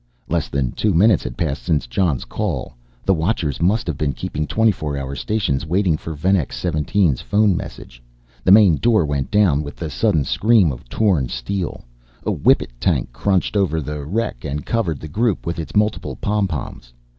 Less 0.27 0.49
than 0.49 0.71
two 0.71 0.95
minutes 0.95 1.21
had 1.25 1.37
passed 1.37 1.61
since 1.61 1.85
Jon's 1.85 2.25
call. 2.25 2.73
The 3.05 3.13
watchers 3.13 3.61
must 3.61 3.85
have 3.85 3.99
been 3.99 4.13
keeping 4.13 4.47
24 4.47 4.97
hour 4.97 5.13
stations 5.15 5.63
waiting 5.63 5.95
for 5.95 6.15
Venex 6.15 6.59
17's 6.59 7.21
phone 7.21 7.55
message. 7.55 8.01
The 8.43 8.51
main 8.51 8.77
door 8.77 9.05
went 9.05 9.29
down 9.29 9.61
with 9.61 9.75
the 9.75 9.91
sudden 9.91 10.23
scream 10.23 10.71
of 10.71 10.89
torn 10.89 11.29
steel. 11.29 11.83
A 12.25 12.31
whippet 12.31 12.71
tank 12.79 13.13
crunched 13.13 13.55
over 13.55 13.79
the 13.79 14.03
wreck 14.03 14.43
and 14.43 14.65
covered 14.65 14.99
the 14.99 15.07
group 15.07 15.45
with 15.45 15.59
its 15.59 15.75
multiple 15.75 16.15
pom 16.15 16.47
poms. 16.47 16.93